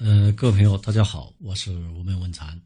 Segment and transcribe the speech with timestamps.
[0.00, 2.60] 呃，各位朋友，大家好，我是吴门文禅。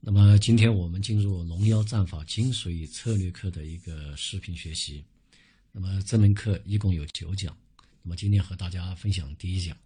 [0.00, 5.04] 那么今天我们进入《龙妖战法精髓策略课》的一个视频学习。
[5.70, 7.54] 那么这门课一共有九讲。
[8.02, 9.76] 那么今天和大家分享第一讲。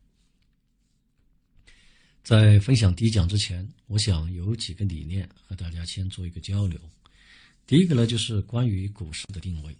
[2.22, 6.79] 在分享第一讲之前，我想有几个理念和大家先做一个交流。
[7.67, 9.77] 第一个呢，就是关于股市的定位。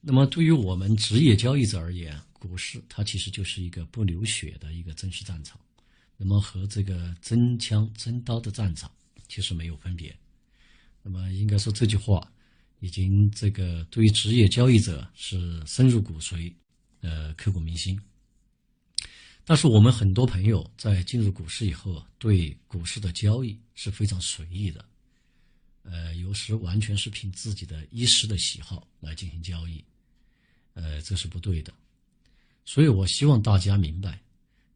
[0.00, 5.60] 那么对于我们职业交易者而言，股市它其实就是一个不流血的一个真实战场。
[6.16, 8.90] 那么和这个真枪真刀的战场
[9.28, 10.16] 其实没有分别。
[11.02, 12.32] 那么应该说这句话
[12.80, 16.52] 已经这个对于职业交易者是深入骨髓，
[17.00, 18.00] 呃，刻骨铭心。
[19.44, 24.84] 但是我们很多朋友在进入股市以后，对股市的交易是非常随意的，
[25.82, 29.84] 呃，有时完全是凭自己的一时的喜好来进行交易，
[30.72, 31.74] 呃，这是不对的。
[32.64, 34.18] 所以我希望大家明白，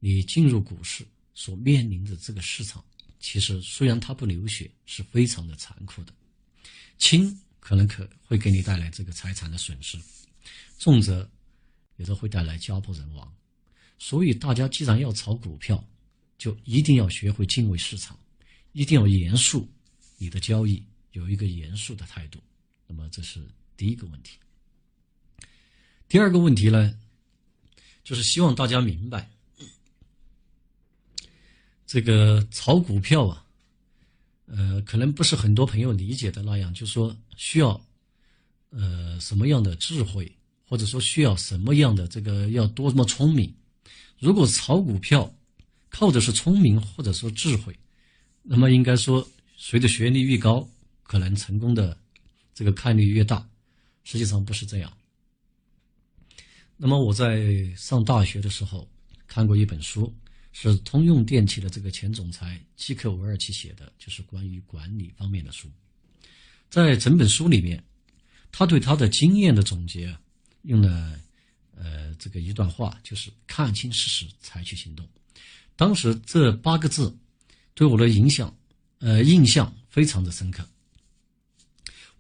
[0.01, 1.07] 你进入股市。
[1.39, 2.85] 所面临的这个市场，
[3.21, 6.13] 其实虽然它不流血，是非常的残酷的。
[6.99, 9.97] 轻可能可会给你带来这个财产的损失，
[10.81, 11.31] 重则
[11.95, 13.33] 有的会带来家破人亡。
[14.01, 15.89] 所以大家既然要炒股票，
[16.39, 18.19] 就一定要学会敬畏市场，
[18.73, 19.73] 一定要严肃
[20.17, 22.43] 你的交易，有一个严肃的态度。
[22.89, 24.37] 那么这是第一个问题。
[26.09, 26.99] 第二个问题呢，
[28.03, 29.31] 就是希望大家明白。
[31.89, 33.43] 这个炒股票啊，
[34.45, 37.81] 呃，可能不是很多朋友理解的那样，就说需要，
[38.69, 40.31] 呃，什么样的智慧，
[40.67, 43.51] 或者说需要什么样的这个要多么聪明。
[44.19, 45.35] 如果炒股票
[45.89, 47.75] 靠的是聪明或者说智慧，
[48.43, 50.69] 那么应该说随着学历越高，
[51.05, 51.97] 可能成功的
[52.53, 53.49] 这个概率越大。
[54.05, 54.93] 实际上不是这样。
[56.77, 58.87] 那么我在上大学的时候
[59.27, 60.15] 看过一本书。
[60.61, 65.71] 是通用电气的这个前总裁基克维尔奇写的，就是关于管理方面的书。
[66.69, 67.81] 在整本书里面，
[68.51, 70.13] 他对他的经验的总结，
[70.63, 71.17] 用了
[71.77, 75.09] 呃这个一段话，就是看清事实，采取行动。
[75.77, 77.17] 当时这八个字
[77.75, 78.53] 对我的影响，
[78.99, 80.69] 呃印象非常的深刻。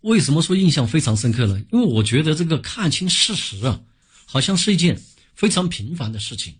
[0.02, 1.60] 为什么说印象非常深刻呢？
[1.72, 3.82] 因为我觉得这个看清事实啊，
[4.26, 4.96] 好像是一件
[5.34, 6.54] 非常平凡的事情，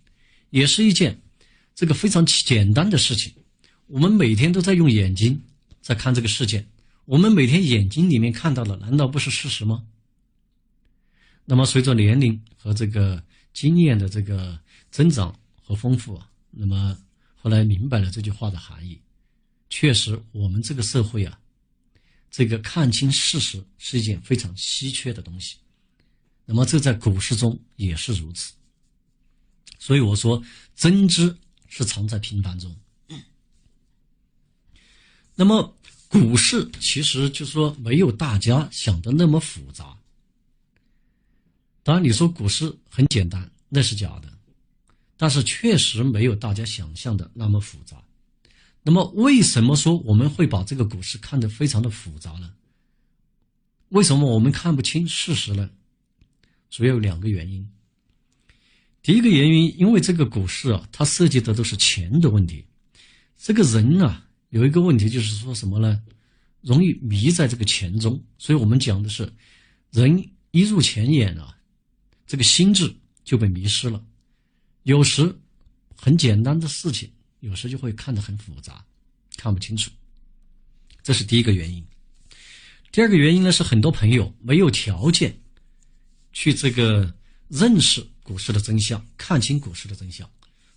[0.51, 1.23] 也是一件。
[1.79, 3.33] 这个非常简单的事情，
[3.87, 5.41] 我们每天都在用眼睛
[5.81, 6.67] 在看这个世界，
[7.05, 9.87] 我们每天眼睛里面看到的，难道不是事实吗？
[11.45, 13.23] 那么随着年龄和这个
[13.53, 14.59] 经验的这个
[14.91, 16.99] 增长和丰富啊，那么
[17.37, 19.01] 后来明白了这句话的含义，
[19.71, 21.39] 确实我们这个社会啊，
[22.29, 25.55] 这个看清事实是一件非常稀缺的东西，
[26.45, 28.53] 那么这在股市中也是如此，
[29.79, 30.43] 所以我说
[30.75, 31.33] 真知。
[31.69, 32.75] 是藏在平凡中。
[35.35, 35.73] 那么，
[36.09, 39.97] 股市其实就是说没有大家想的那么复杂。
[41.85, 44.33] 当然，你说股市很简单，那是假的，
[45.17, 48.03] 但是确实没有大家想象的那么复杂。
[48.83, 52.53] 那么，为什么说我们会把这个股市看得非常的复杂呢？
[53.91, 55.71] 为什么我们看不清事实呢？
[56.69, 57.71] 主要有两个原因。
[59.09, 62.63] 第一个原因，因为这个股市啊，它涉及的都是钱的问题。
[63.39, 65.99] 这个人啊，有一个问题就是说什么呢？
[66.61, 68.23] 容易迷在这个钱中。
[68.37, 69.33] 所以我们讲的是，
[69.93, 71.57] 人一入钱眼啊，
[72.27, 74.05] 这个心智就被迷失了。
[74.83, 75.35] 有时
[75.97, 78.85] 很简单的事情，有时就会看得很复杂，
[79.39, 79.91] 看不清楚。
[81.03, 81.83] 这是第一个原因。
[82.93, 85.35] 第二个原因呢，是很多朋友没有条件
[86.31, 87.11] 去这个
[87.49, 88.07] 认识。
[88.29, 90.29] 股市的真相，看清股市的真相，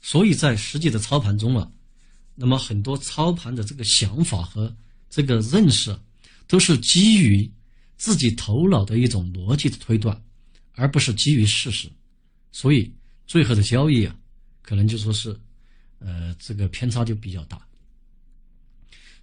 [0.01, 1.69] 所以在实际的操盘中啊，
[2.33, 4.73] 那么很多操盘的这个想法和
[5.09, 5.93] 这个认识，
[6.47, 7.51] 都是基于
[7.97, 10.17] 自己头脑的一种逻辑的推断，
[10.75, 11.91] 而不是基于事实，
[12.53, 12.89] 所以
[13.27, 14.15] 最后的交易啊，
[14.61, 15.37] 可能就说是，
[15.99, 17.61] 呃，这个偏差就比较大。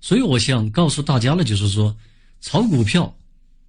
[0.03, 1.97] 所以我想告诉大家呢，就是说，
[2.43, 3.17] 炒股票，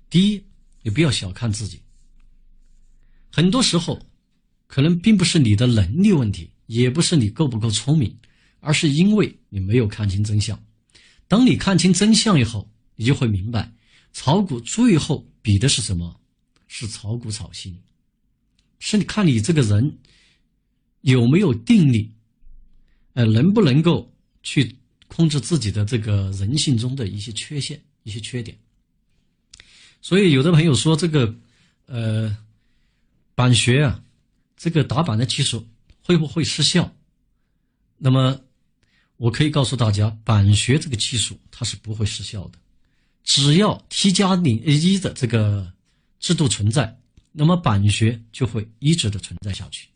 [0.09, 0.43] 第一，
[0.81, 1.79] 你不要小看自己，
[3.31, 3.97] 很多时候。
[4.69, 8.15] 可能并不是你的能力问题，也不是你够不够聪明，
[8.59, 10.57] 而是因为你没有看清真相。
[11.27, 13.73] 当你看清真相以后，你就会明白，
[14.13, 16.21] 炒股最后比的是什么？
[16.67, 17.75] 是炒股炒新，
[18.77, 19.97] 是你看你这个人
[21.01, 22.13] 有没有定力，
[23.13, 24.13] 呃，能不能够
[24.43, 24.75] 去
[25.07, 28.55] 控制自己的这个人性中的一些缺陷、一些缺点。
[29.99, 31.35] 所以，有的朋友说这个，
[31.87, 32.37] 呃，
[33.33, 34.03] 板学啊。
[34.59, 35.65] 这个打板的技术
[36.03, 36.93] 会不会失效？
[37.97, 38.41] 那么，
[39.15, 42.59] 我可以告诉大家，板学这个技术它是不会失效的，
[43.23, 45.71] 只要 T 加零一的这个
[46.19, 46.99] 制度存在，
[47.31, 49.87] 那么板学就会一直的存在下去。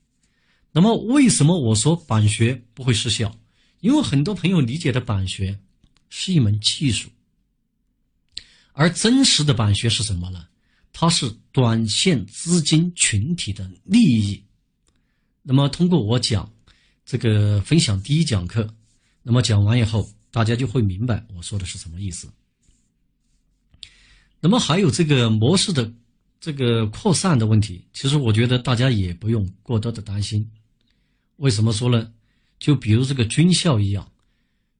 [0.71, 3.37] 那么为什么我说板学不会失效？
[3.81, 5.59] 因为很多朋友理解的板学
[6.09, 7.09] 是一门技术，
[8.71, 10.47] 而真实的板学是什么呢？
[10.93, 14.41] 它是短线资金群体的利益。
[15.43, 16.51] 那么通过我讲
[17.05, 18.73] 这个分享第一讲课，
[19.21, 22.29] 那么讲完以后，大家就会明白我说的是什么意思。
[24.39, 25.93] 那么还有这个模式的
[26.39, 30.49] 这个扩散的问题，其实我觉得大家也不用过多的担心。
[31.37, 32.11] 为什么说呢？
[32.59, 34.09] 就比如这个军校一样，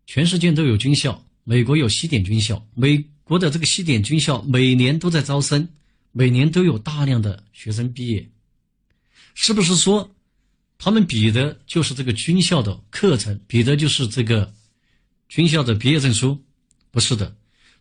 [0.06, 5.68] 全世界都有军校，美国有西点军校，美国的这个西点军校每年都在招生，
[6.14, 8.30] 每年都有大量的学生毕业，
[9.34, 10.10] 是不是说
[10.84, 14.54] 他们比的就是这个军校的课程，比的就是这个
[15.30, 16.44] 军校的毕业证书？
[16.92, 17.34] 不是的，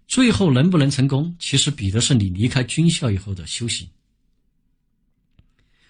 [0.07, 3.89] 最后能不能成功，其实比的是你离开军校以后的修行。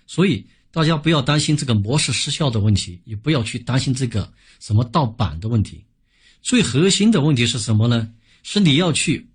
[0.06, 0.46] 所以。
[0.74, 5.84] 大家不要担心这个模式失效的问题，也不要去担心这个什么盗版的问题。
[6.40, 8.10] 最核心的问题是什么呢？
[8.42, 9.28] 是你要去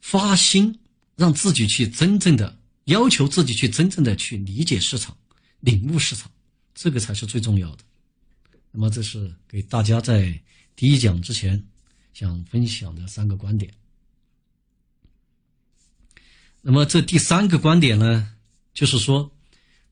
[0.00, 0.80] 发心，
[1.14, 5.16] 让自己去真正的要求自己去真正的去理解市场、
[5.60, 6.28] 领悟市场，
[6.80, 7.78] 这个才是最重要的。
[8.70, 10.40] 那么，这是给大家在
[10.76, 11.60] 第一讲之前
[12.14, 13.68] 想分享的三个观点。
[16.62, 18.32] 那么，这第三个观点呢，
[18.72, 19.28] 就是说。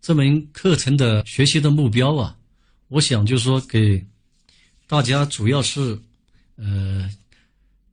[0.02, 2.38] 这门课程的学习的目标啊，
[2.86, 4.06] 我想就是说给
[4.86, 5.98] 大家主要是，
[6.54, 7.10] 呃，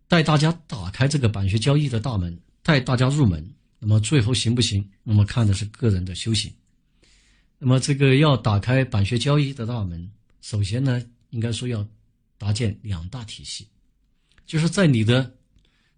[0.07, 3.43] 带大家打开这个板学交易的大门，带大家入门。
[3.79, 4.87] 那么最后行不行？
[5.01, 6.53] 那么看的是个人的修行。
[7.65, 10.11] 那么这个要打开板学交易的大门，
[10.41, 11.87] 首先呢，应该说要
[12.37, 13.65] 搭建两大体系，
[14.45, 15.33] 就是在你的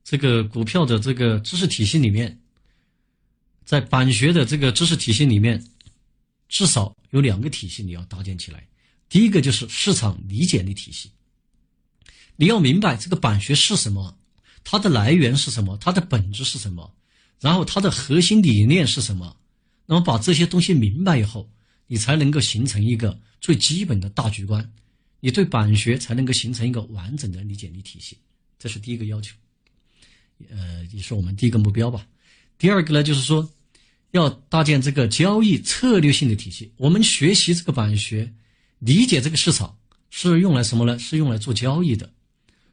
[0.04, 2.40] 这个股票的这个知识体系里面，
[3.66, 5.68] 在板学的这个知识体系里面。
[6.48, 8.68] 至少有两个体系你要搭建起来，
[9.10, 11.10] 第一个就是市场理解力体系。
[12.36, 14.16] 你要明白这个板学是什么，
[14.64, 16.96] 它的来源是什么，它的本质是什么，
[17.40, 19.36] 然后它的核心理念是什么。
[19.88, 21.50] 那么把这些东西明白以后，
[21.88, 24.72] 你才能够形成一个最基本的大局观，
[25.20, 28.18] 你对板学才能够形成一个完整的理解力体系。
[28.58, 29.36] 这是第一个要求，
[30.50, 32.08] 呃，也是我们第一个目标吧。
[32.58, 33.50] 第二个呢，就是说。
[34.12, 36.72] 要搭建这个交易策略性的体系。
[36.78, 38.34] 我们学习这个板学，
[38.80, 39.78] 理解这个市场
[40.10, 40.98] 是用来什么呢？
[40.98, 42.10] 是用来做交易的。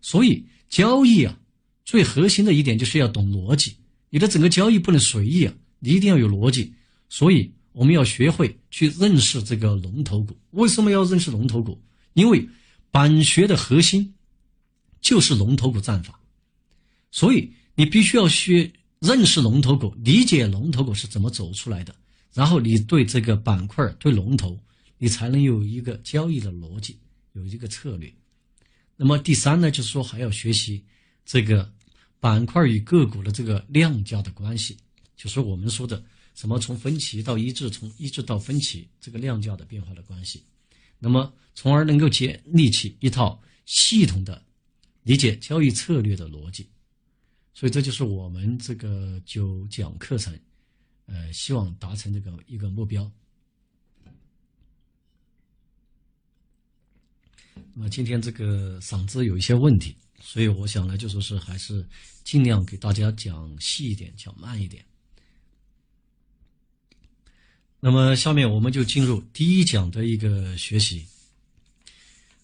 [0.00, 1.36] 所以交易啊，
[1.84, 3.74] 最核心的一点就是要懂逻辑。
[4.08, 6.72] 你的整个交易不能随意啊，你一定要有逻辑。
[7.08, 10.36] 所以我们要学会去认识这个龙头股。
[10.52, 11.80] 为什么要认识龙头股？
[12.14, 12.48] 因为
[12.90, 14.14] 板学的核心
[15.00, 16.20] 就是龙头股战法。
[17.10, 18.72] 所以你必须要学。
[19.02, 21.92] 认识龙头股，理解龙头股是怎么走出来的，
[22.32, 24.56] 然后你对这个板块、对龙头，
[24.96, 26.96] 你才能有一个交易的逻辑，
[27.32, 28.14] 有一个策略。
[28.96, 30.84] 那么第三呢，就是说还要学习
[31.26, 31.69] 这个
[32.20, 34.76] 板块与个股的这个量价的关系，
[35.16, 36.00] 就是我们说的
[36.34, 40.43] 什么从分歧到一致，从一致到分歧这个量价的变化的关系。
[40.99, 44.44] 那么从而能够建立起一套系统的
[45.03, 46.69] 理解交易策略的逻辑。
[47.55, 50.36] 所以这就是我们这个九讲课程，
[51.06, 53.10] 呃，希望达成这个一个目标。
[57.74, 61.86] 那么今天这个嗓子有一些问题，所以我想呢，就说是还是
[62.24, 64.84] 尽量给大家讲细一点，讲慢一点。
[67.84, 71.05] 那么下面我们就进入第一讲的一个学习。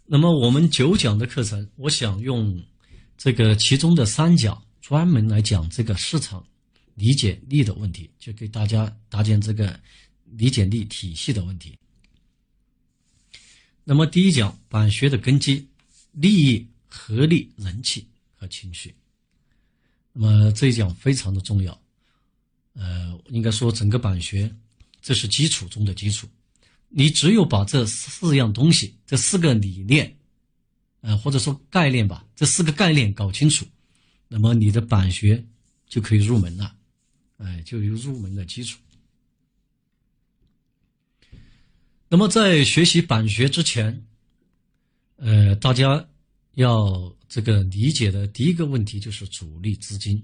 [0.04, 2.60] 那么我们九讲的课程，我想用
[3.16, 4.60] 这个其中的三讲。
[4.80, 6.42] 专门来讲这个市场
[6.94, 9.78] 理解力的问题，就给大家搭建这个
[10.24, 11.78] 理解力体系的问题。
[13.84, 15.68] 那么第一讲板学的根基：
[16.12, 18.94] 利益、合力、人气和情绪。
[20.14, 21.78] 那么这一讲非常的重要，
[22.72, 24.50] 呃，应该说整个板学
[25.00, 26.28] 这是基础中的基础。
[26.88, 30.16] 你只有把这四样东西、这四个理念，
[31.00, 33.66] 呃，或者说概念吧，这四个概念搞清楚。
[34.26, 35.44] 那么你的板学
[35.86, 36.74] 就可以入门了，
[37.38, 38.78] 哎，就有入门的基础。
[42.08, 44.06] 那么在学习板学之前，
[45.16, 46.08] 呃，大家
[46.54, 50.22] 要这个理解的第一个问题就是主力资金。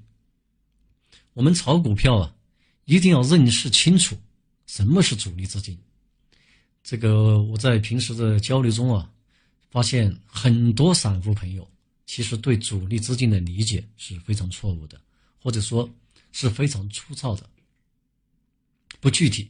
[1.35, 2.35] 我们炒股票啊，
[2.87, 4.17] 一定要认识清楚
[4.75, 5.79] 什么是主力资金。
[6.83, 9.09] 这个我在平时的交流中啊，
[9.71, 11.65] 发现很多散户朋友
[12.07, 15.01] 其实对主力资金的理解是非常错误的，
[15.39, 15.89] 或者说
[16.33, 17.49] 是非常粗糙的，
[18.99, 19.49] 不具体。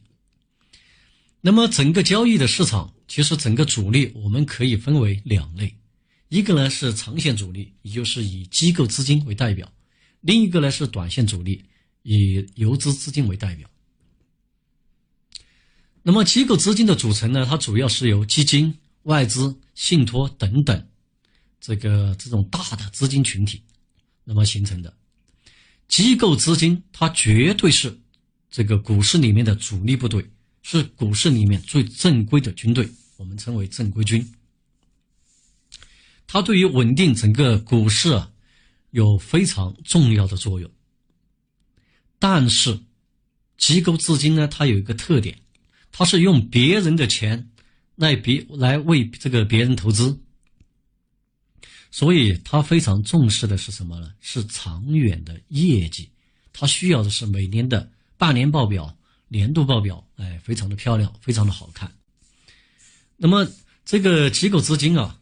[1.41, 5.75] 那么整个交易的市场，其实整个主力我们可以分为两类，
[6.29, 9.67] 一个呢是长线主力，也就是以机构资金为代表；
[10.21, 11.65] 另一个呢是短线主力，
[12.03, 13.67] 以游资资金为代表。
[16.07, 18.77] 那么机构资金的组成呢，它主要是由基金。
[19.05, 20.87] 外资、信托等等，
[21.61, 23.61] 这个这种大的资金群体，
[24.23, 24.91] 那么形成的
[25.87, 27.95] 机构资金，它绝对是
[28.49, 30.27] 这个股市里面的主力部队，
[30.63, 34.27] 是股市里面最正规的军队，我们称为正规军。
[36.25, 38.31] 它对于稳定整个股市啊，
[38.89, 40.67] 有非常重要的作用。
[42.17, 42.79] 但是，
[43.59, 45.39] 机构资金呢，它有一个特点，
[45.95, 47.49] 他是用别人的钱。
[47.97, 50.19] 来别来为这个别人投资，
[51.89, 54.11] 所以他非常重视的是什么呢？
[54.19, 56.09] 是长远的业绩，
[56.51, 58.93] 他需要的是每年的半年报表、
[59.29, 61.89] 年度报表，哎，非常的漂亮，非常的好看。
[63.15, 63.47] 那么
[63.85, 65.17] 这个机构资金啊，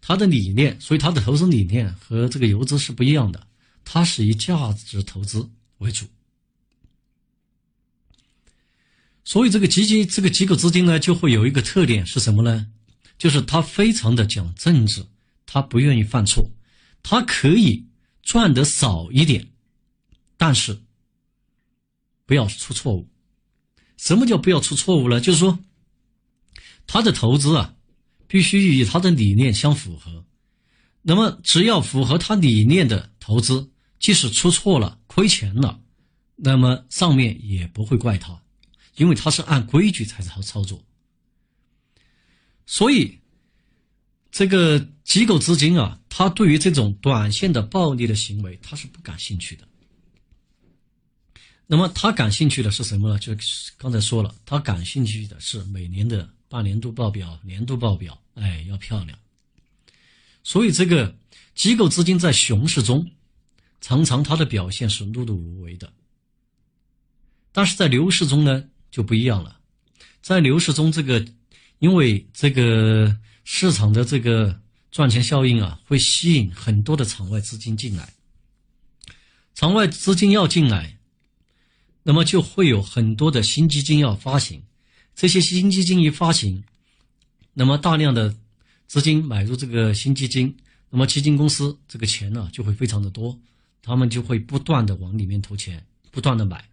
[0.00, 3.46] 它的理念，所以它的投资理念和这个游资是不一样的，
[3.84, 6.04] 它是以价值投资为主。
[9.28, 12.66] 所以这个基金，这个机构资金呢，就会有一个特点是什么呢？
[13.18, 15.04] 就是他非常的讲政治，
[15.44, 16.50] 他不愿意犯错，
[17.02, 17.86] 他可以
[18.22, 19.46] 赚得少一点，
[20.38, 20.80] 但是
[22.24, 23.06] 不要出错误。
[23.98, 25.20] 什么叫不要出错误呢？
[25.20, 25.58] 就是说，
[26.86, 27.74] 他的投资啊，
[28.26, 30.24] 必须与他的理念相符合。
[31.02, 33.70] 那么，只要符合他理念的投资，
[34.00, 35.78] 即使出错了、亏钱了，
[36.34, 38.42] 那么上面也不会怪他。
[38.98, 40.84] 因为他是按规矩才操操作，
[42.66, 43.18] 所以
[44.30, 49.66] 这个机构资金啊，他对于这种短线的暴利的行为，他是不感兴趣的。
[51.66, 53.18] 那么他感兴趣的是什么呢？
[53.18, 53.32] 就
[53.76, 59.16] 刚才说了，他感兴趣的是每年的半年度报表、年度报表，哎，要漂亮。
[60.42, 61.16] 所以这个
[61.54, 63.08] 机构资金在熊市中，
[63.80, 65.92] 常常它的表现是碌碌无为的，
[67.52, 68.64] 但是在牛市中呢？
[68.90, 69.58] 就不一样了，
[70.20, 71.24] 在牛市中，这个
[71.78, 78.12] 因为这个市场的这个赚钱效应啊，会吸引很多的场外资金进来。
[79.54, 80.98] 场外资金要进来，
[82.02, 84.62] 那么就会有很多的新基金要发行。
[85.14, 86.62] 这些新基金一发行，
[87.52, 88.34] 那么大量的
[88.86, 90.56] 资金买入这个新基金，
[90.90, 93.38] 那么基金公司这个钱呢就会非常的多，
[93.82, 96.64] 他们就会不断的往里面投钱，不断的买。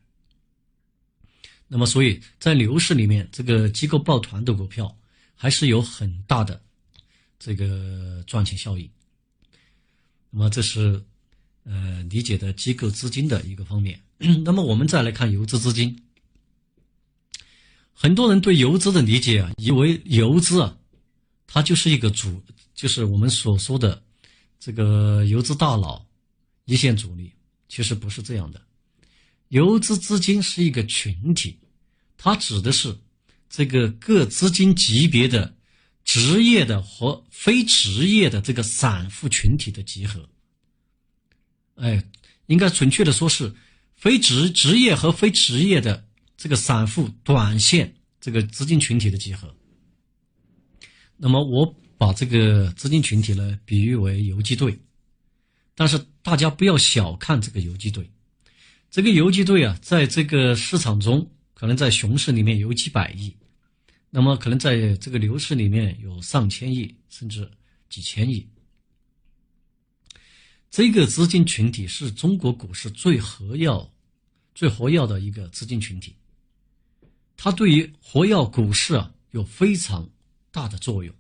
[1.68, 4.96] 那么，所以在牛市里面，这个机构抱团的股票
[5.34, 6.62] 还是有很大的
[7.40, 8.90] 这个赚钱效应。
[10.30, 11.04] 那么，这是
[11.64, 14.00] 呃理解的机构资金的一个方面。
[14.46, 16.04] 那么，我们再来看游资资金。
[17.94, 20.78] 很多人对游资的理解啊，以为游资啊，
[21.48, 22.44] 它就是一个主，
[22.74, 24.04] 就是我们所说的
[24.60, 26.06] 这个游资大佬、
[26.66, 27.32] 一线主力，
[27.68, 28.62] 其实不是这样的。
[29.50, 31.60] 游资资金是一个群体，
[32.18, 32.98] 它指的是
[33.50, 35.56] 这个各资金级别的
[36.04, 40.28] 职业的和非职业的这个散户群体的集合。
[41.76, 42.04] 哎，
[42.48, 43.54] 应该准确的说是
[43.96, 46.06] 非职职业和非职业的
[46.38, 49.56] 这个散户短线这个资金群体的集合。
[51.18, 54.78] 那么我把这个资金群体呢比喻为游击队，
[55.76, 58.10] 但是大家不要小看这个游击队。
[58.96, 63.36] 这个游击队啊，在这个市场中，可能在熊市里面有几百亿，
[64.10, 67.52] 那么可能在这个牛市里面有上千亿，甚至
[67.90, 68.48] 几千亿。
[70.72, 73.70] 这个资金群体是中国股市最活跃、
[74.54, 76.16] 最活跃的一个资金群体，
[77.36, 80.10] 它对于活跃股市啊有非常
[80.52, 81.14] 大的作用。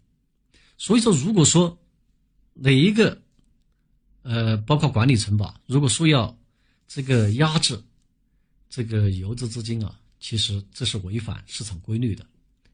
[0.78, 1.78] 所以说，如果说
[2.54, 3.22] 哪一个，
[4.22, 6.40] 呃，包括管理层吧，如果说要。
[6.88, 7.84] 这个压制
[8.70, 12.26] 这个游资资金啊，其实这是违反市场规律的，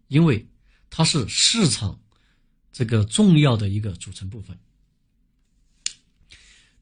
[0.08, 0.46] 因为
[0.90, 2.00] 它是市场
[2.72, 4.58] 这个重要的一个组成部分。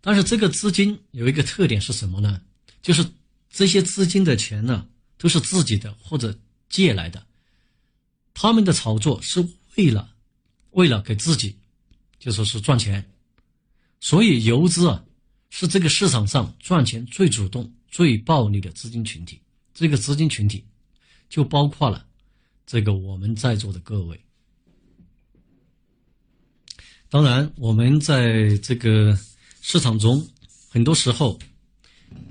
[0.01, 2.41] 但是这个资金有一个特点是什么呢？
[2.81, 3.05] 就是
[3.49, 6.37] 这些资金的钱呢都是自己的或者
[6.69, 7.25] 借来的，
[8.33, 9.45] 他们的炒作是
[9.75, 10.15] 为了
[10.71, 11.57] 为了给自己
[12.17, 13.11] 就说是赚钱，
[13.99, 15.03] 所以游资啊。
[15.49, 19.41] 是这个市场上赚钱最主动、最暴利的资金群体。
[19.73, 20.63] 这个资金群体
[21.29, 22.05] 就包括了
[22.65, 24.19] 这个我们在座的各位。
[27.09, 29.17] 当然，我们在这个
[29.61, 30.27] 市场中，
[30.69, 31.39] 很多时候，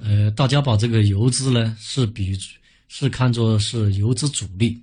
[0.01, 2.39] 呃，大家把这个游资呢是比
[2.87, 4.81] 是看作是游资主力。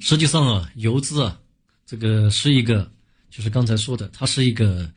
[0.00, 1.40] 实际上啊，游资啊，
[1.86, 2.92] 这个是一个，
[3.36, 4.90] 就是刚才说的，它是一个，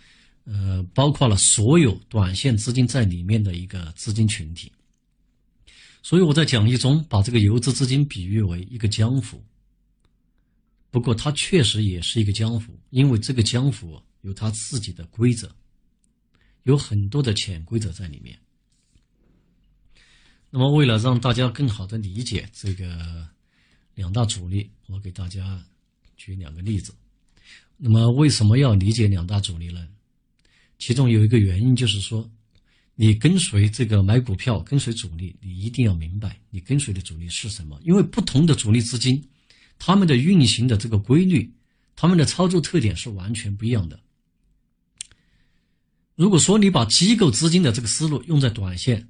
[0.46, 4.72] 呃，包括了所有短线资金在里面的一个资金群体。
[6.02, 9.44] 所以我在讲义中把这个游资资金比喻为一个江湖。
[10.90, 15.54] 不过它确实也是一个江湖，因为这个江湖有它自己的规则，
[16.64, 18.40] 有很多的潜规则在里面。
[20.50, 23.28] 那么为了让大家更好的理解这个
[23.96, 25.62] 两大主力，我给大家
[26.16, 26.94] 举两个例子。
[27.80, 29.88] 那么为什么要理解两大主力呢？
[30.78, 32.30] 其中有一个原因就是说。
[33.02, 37.80] 你跟随这个买股票，跟随主力，你一定要明白你跟随的主力是什么。
[37.82, 39.26] 因为不同的主力资金，
[39.78, 41.50] 他们的运行的这个规律，
[41.96, 43.98] 他们的操作特点是完全不一样的。
[46.16, 49.08] 如果说你把机构资金的这个思路用在短线，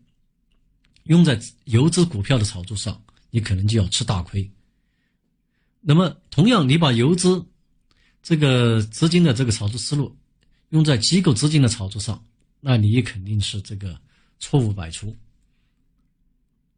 [1.05, 4.47] 用在游资股票的炒作上，你可能就要吃大亏。
[5.81, 7.43] 那么，同样你把游资
[8.21, 10.15] 这个资金的这个炒作思路
[10.69, 12.23] 用在机构资金的炒作上，
[12.59, 13.99] 那你肯定是这个
[14.39, 15.15] 错误百出。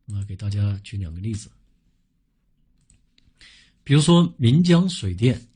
[0.07, 1.49] 我给大家举两个例子，
[3.83, 5.47] 比如说岷江水电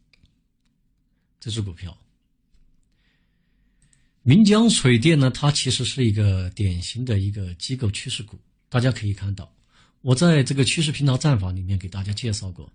[1.39, 1.97] 这只股票。
[4.23, 8.39] 岷江水电呢，它其实是一个典型的一个机构趋势股。
[8.69, 9.53] 大家可以看到，
[10.01, 12.71] 我在这个趋势频道战法里面给大家介绍过，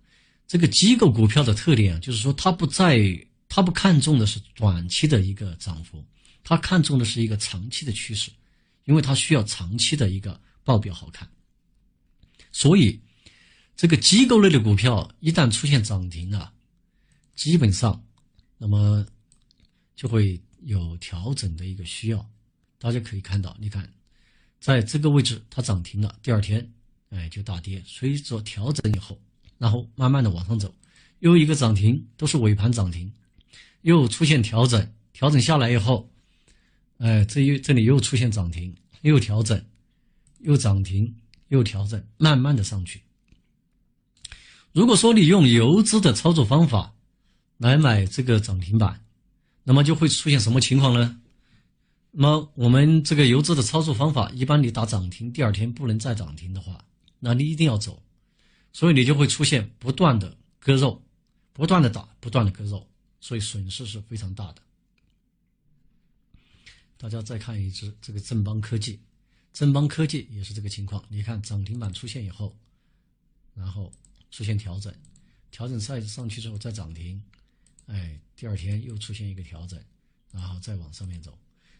[0.51, 2.99] 这个机构股票的特点啊，就是说它不在，
[3.47, 6.05] 它不看重的是短期的一个涨幅。
[6.43, 8.29] 它看重的是一个长期的趋势，
[8.83, 11.25] 因为它需要长期的一个报表好看。
[12.51, 12.99] 所以，
[13.77, 16.51] 这个机构类的股票一旦出现涨停啊，
[17.33, 18.03] 基本上，
[18.57, 19.05] 那么
[19.95, 22.29] 就会有调整的一个需要。
[22.77, 23.89] 大家可以看到，你看，
[24.59, 26.69] 在这个位置它涨停了，第二天，
[27.07, 27.81] 哎，就大跌。
[27.87, 29.17] 随着调整以后，
[29.61, 30.73] 然后慢慢的往上走，
[31.19, 33.13] 又一个涨停，都是尾盘涨停，
[33.83, 36.09] 又出现调整，调整下来以后。
[36.97, 39.63] 哎，这又这里又出现涨停，又调整，
[40.39, 41.15] 又涨停，
[41.49, 43.03] 又调整，慢慢的上去。
[44.71, 46.95] 如果说你用游资的操作方法
[47.57, 48.99] 来买这个涨停板，
[49.63, 51.21] 那么就会出现什么情况呢？
[52.09, 56.83] 那么我们这个游资的操作方法，一般你打涨停，第二天不能再涨停的话，
[57.19, 58.01] 那你一定要走，
[58.73, 61.03] 所以你就会出现不断的割肉，
[61.53, 62.87] 不断的打，不断的割肉，
[63.19, 64.61] 所以损失是非常大的。
[66.97, 68.99] 大家再看一只这个正邦科技，
[69.51, 71.03] 正邦科技也是这个情况。
[71.09, 72.55] 你看涨停板出现以后，
[73.55, 73.91] 然后
[74.29, 74.93] 出现调整，
[75.49, 77.21] 调整赛上去之后再涨停，
[77.87, 79.83] 哎，第二天又出现一个调整，
[80.31, 81.37] 然后再往上面走。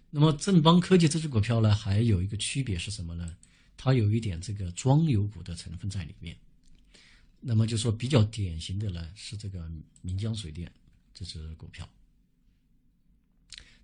[0.09, 3.37] 那么正邦科技这只股票呢，还有一个区别是什么呢？
[3.77, 6.35] 它有一点这个庄油股的成分在里面。
[7.41, 9.67] 那么就说比较典型的呢是这个
[10.03, 10.71] 岷江水电
[11.13, 11.89] 这只股票。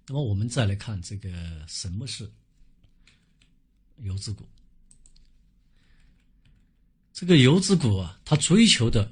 [0.06, 2.32] 那么我们再来看这个什么是
[3.98, 4.48] 游资股？
[7.12, 9.12] 这个游资股啊，它追求的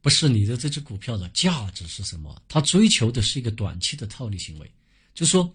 [0.00, 4.68] 不是你的这只股票的价值是什么，它追求的是一个短期的套利行为，
[5.14, 5.54] 就说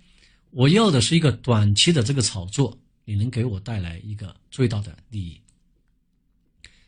[0.51, 5.41] 我要的是一个短期的这个炒作，你能给我带来一个最大的利益。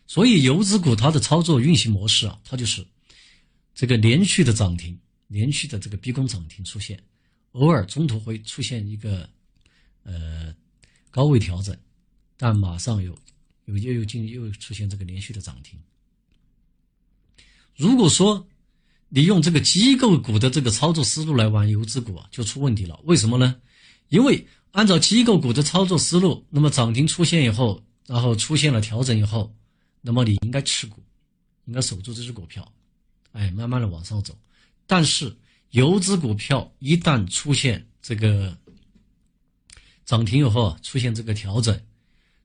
[0.10, 2.84] 所以游资股它的操作运行模式啊，它就是
[3.76, 7.00] 这个连续的涨停，连续的这个逼宫涨停出现。
[7.52, 9.30] 偶尔中途会出现一个，
[10.02, 10.52] 呃，
[11.12, 11.78] 高位调整，
[12.38, 13.16] 但马上又
[13.66, 15.80] 又又又进又出现这个连续的涨停。
[17.76, 18.48] 如果说
[19.10, 23.00] 你用这个机构股的这个操作思路来玩游资股啊，就出问题了。
[23.04, 23.62] 为什么呢？
[24.08, 29.56] 因为按照机构股的操作思路，那么涨停出现以后，然后出现了调整以后，
[30.02, 31.04] 那么你应该持股，
[31.66, 32.72] 应该守住这只股票，
[33.32, 34.38] 哎，慢慢的往上走。
[34.86, 35.36] 但是。
[35.74, 38.58] 游资股票一旦出现这个
[40.04, 41.80] 涨停以后，出现这个调整，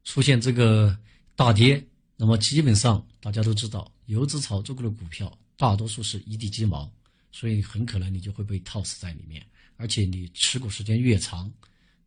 [0.04, 0.94] 出现这个
[1.34, 1.82] 大跌，
[2.18, 6.92] 那么基本上大家都知道，游资炒作过的股票大多数是一地鸡毛，
[7.32, 9.42] 所以很可能你就会被套死在里面，
[9.78, 11.50] 而且你持股时间越长，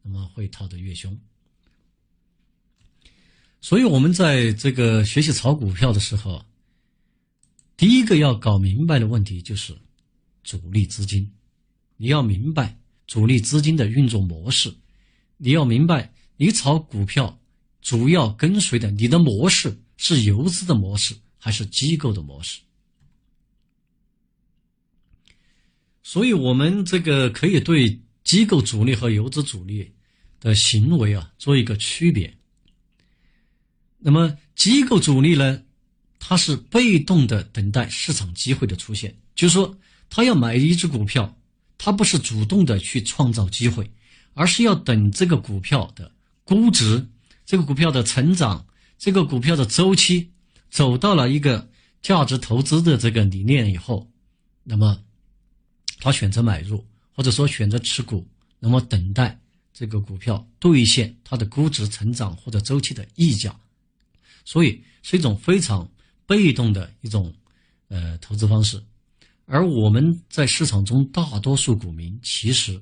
[0.04, 1.20] 那么会套得越凶。
[3.62, 6.46] 所以我们在这个学习炒股票的时候，
[7.76, 9.78] 第一个要搞明白的问题就是。
[10.44, 11.30] 主力资金，
[11.98, 14.74] 你要明白主力资金的运作模式，
[15.36, 17.38] 你要明白你炒股票
[17.82, 22.62] 主要跟随的你的模式是游资的模式还是机构的模式。
[26.02, 29.94] 所以我们这个可以对机构主力和游资主力
[30.40, 32.37] 的行为啊做一个区别。
[34.00, 35.62] 那么机构主力呢，
[36.20, 39.78] 它是被动的等待市场机会的出现，就是说，
[40.10, 41.38] 他要买一只股票，
[41.78, 43.90] 他不是主动的去创造机会，
[44.34, 46.12] 而是要等这个股票的
[46.44, 47.08] 估值、
[47.46, 48.66] 这个股票的成长、
[48.98, 50.32] 这个股票的周期
[50.70, 51.70] 走到了一个
[52.02, 54.10] 价值投资的这个理念以后，
[54.64, 55.00] 那么。
[56.00, 58.28] 他选择买入，或者说选择持股，
[58.60, 59.40] 那么等待
[59.74, 63.60] 这个股票兑现它的估值成长或者周期的溢价，
[64.48, 65.86] 所以是一种非常
[66.26, 67.34] 被动的一种
[67.90, 68.82] 呃投资方式。
[69.46, 72.82] 而我们在市场中大多数股民其实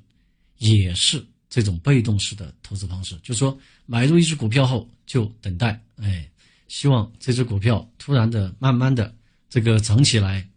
[0.60, 6.30] 也是这种被动式的投资方式，就是说买入一只股票后就等待，哎，
[6.68, 9.12] 希望这只股票突然的慢慢的
[9.50, 10.48] 这个涨起来。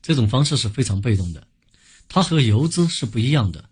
[0.00, 1.46] 这种方式是非常被动的，
[2.08, 3.68] 它和游资是不一样的。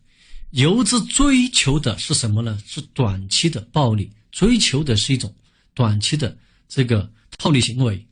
[0.50, 2.62] 游资追求的是什么呢？
[2.66, 5.34] 是短期的暴利，追求的是一种
[5.76, 6.36] 短期的
[6.66, 8.04] 这个套利行为。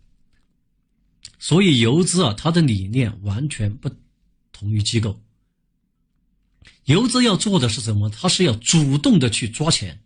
[1.41, 3.91] 所以游资啊，它的理念完全不
[4.53, 5.21] 同于机构。
[6.85, 8.09] 游资要做的是什么？
[8.11, 10.01] 它是要主动的去抓钱。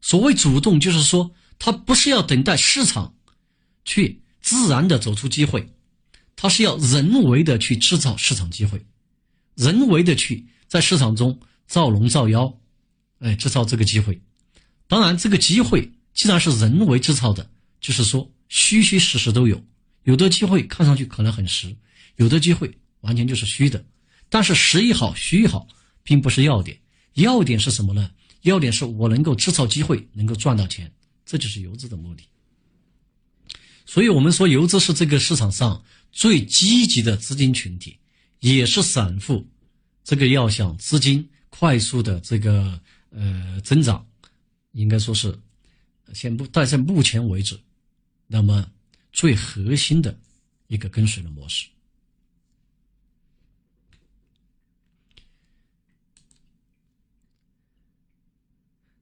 [0.00, 3.14] 所谓主动，就是说它不是要等待市场
[3.84, 5.70] 去自然的走出机会。
[6.36, 8.84] 它是要人为的去制造市场机会，
[9.54, 12.58] 人为的去在市场中造龙造妖，
[13.20, 14.20] 哎，制造这个机会。
[14.88, 17.50] 当然，这个机会既然是人为制造的，
[17.80, 19.62] 就是说虚虚实实都有。
[20.04, 21.76] 有的机会看上去可能很实，
[22.16, 23.84] 有的机会完全就是虚的。
[24.28, 25.66] 但是实也好，虚也好，
[26.02, 26.80] 并不是要点。
[27.14, 28.10] 要点是什么呢？
[28.42, 30.90] 要点是我能够制造机会，能够赚到钱，
[31.26, 32.24] 这就是游资的目的。
[33.84, 35.82] 所以我们说，游资是这个市场上。
[36.16, 37.98] 最积极的资金群体，
[38.38, 39.44] 也是散户，
[40.04, 44.06] 这个要想资金快速的这个呃增长，
[44.70, 45.36] 应该说是
[46.14, 47.58] 先不，但在目前为止，
[48.26, 48.70] 那么
[49.12, 50.16] 最核心的
[50.68, 51.68] 一个跟随的模式。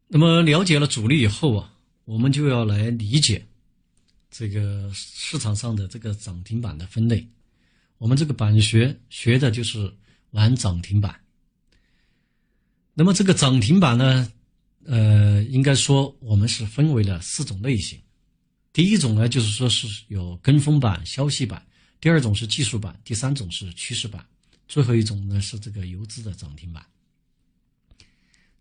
[0.08, 3.46] 那么了解了主力以后啊，我们就要来理解。
[4.30, 7.28] 这个市场上的这个涨停板的分类，
[7.98, 9.94] 我们这个板学学的就是
[10.30, 11.20] 玩涨停板。
[12.94, 14.32] 那么这个涨停板呢，
[14.86, 18.00] 呃，应该说我们是分为了四种类型。
[18.72, 21.60] 第一种呢，就是说是有跟风板、消息板；
[22.00, 24.22] 第二种是技术板；第三种是趋势板；
[24.66, 26.84] 最后一种呢是这个游资的涨停板。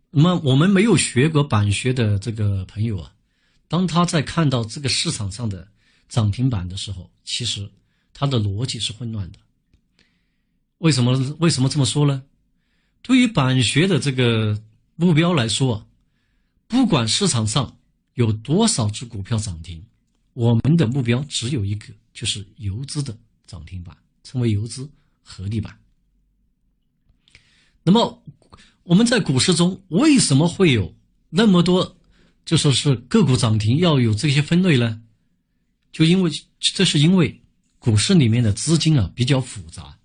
[0.09, 3.13] 那么我们没有学过板学的这个朋友啊。
[3.69, 5.65] 当他在看到这个市场上的
[6.09, 7.71] 涨停板的时候，其实
[8.13, 9.39] 他的逻辑是混乱的。
[10.79, 11.13] 为什么？
[11.39, 12.21] 为什么这么说呢？
[13.01, 14.61] 对于板学的这个
[14.97, 15.87] 目标来说，
[16.71, 17.77] 不管市场上
[18.13, 19.85] 有多少只股票涨停，
[20.33, 24.89] 我们的目标只有一个，就是游资的涨停板，称为游资
[25.21, 25.77] 合力板。
[27.83, 28.23] 那么
[28.83, 30.95] 我们在股市中为什么会有
[31.29, 31.97] 那么多？
[32.45, 35.01] 就说是个股涨停要有这些分类呢，
[35.91, 37.43] 就因为这是因为
[37.79, 39.99] 股市里面的资金啊比较复杂，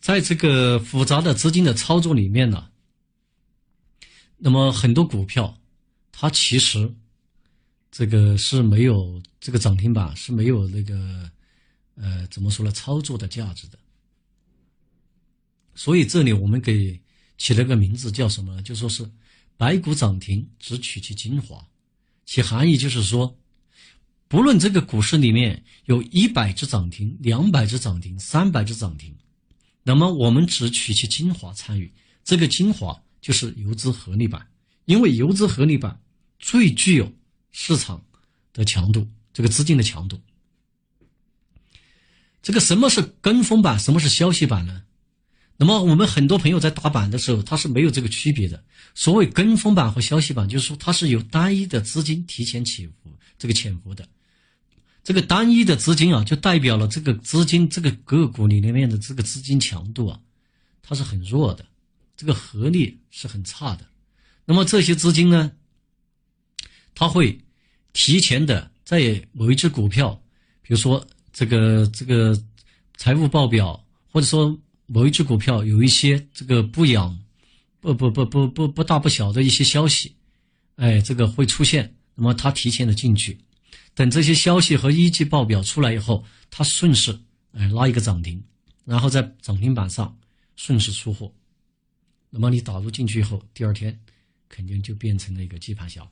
[0.00, 2.68] 在这个复杂的资金的操作里面呢，
[4.44, 5.56] 那么很多股票
[6.10, 6.92] 它其实
[7.92, 11.30] 这个是没有这个涨停板是没有那个
[11.94, 13.78] 呃怎么说呢操作的价值的，
[15.76, 17.00] 所以这里我们给
[17.38, 18.62] 起了个名字叫什么呢？
[18.62, 19.08] 就说是。
[19.58, 21.64] 白股涨停只取其精华，
[22.24, 23.38] 其含义就是说，
[24.26, 29.14] 不论这个股市里面有一百只涨停、两百只涨停、三百只涨停，
[29.84, 31.92] 那么我们只取其精华参与。
[32.24, 34.46] 这个精华就是游资合力板，
[34.84, 35.98] 因为游资合力板
[36.38, 37.10] 最具有
[37.52, 38.04] 市场
[38.52, 40.20] 的强度，这个资金的强度。
[42.42, 44.82] 这个什么是跟风板，什么是消息板呢？
[45.56, 48.64] 那么我们很多朋友在打板的时候，他是没有这个区别的。
[48.94, 54.08] 所谓跟风板和消息板，就是说它是有单一的资金提前起伏，这个潜伏的。
[55.04, 60.18] 这个单一的资金啊，就代表了这个资金这个个股里面的这个资金强度啊，
[60.82, 61.64] 它是很弱的，
[62.16, 63.86] 这个合力是很差的。
[64.44, 65.52] 那么这些资金呢，
[66.94, 67.38] 它会
[67.92, 70.20] 提前的在某一只股票，
[70.62, 72.36] 比如说这个这个
[72.96, 74.58] 财务报表，或者说。
[74.86, 77.18] 某一只股票有一些这个不养、
[77.80, 80.14] 不不不不不不大不小的一些消息，
[80.76, 83.38] 哎，这个会出现，那么他提前的进去，
[83.94, 87.18] 等这些消息和一季报表出来以后，他顺势
[87.52, 88.42] 哎拉一个涨停，
[88.84, 90.14] 然后在涨停板上
[90.56, 91.32] 顺势出货，
[92.34, 94.00] 那么你导入进去以后，第二天
[94.48, 96.08] 肯定就变成了一个接盘侠。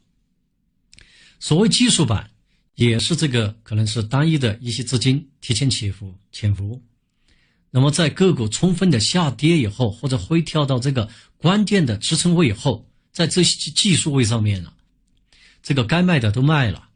[1.38, 2.30] 所谓技术板，
[2.74, 6.82] 也是这个可能是单一的一些资金提前潜伏潜伏，
[7.70, 14.74] 那么在个股充分的下跌以后，或者回调到这个关键的支撑位以后，在这些技术位上面了，
[15.62, 16.90] 这个该卖的都卖了，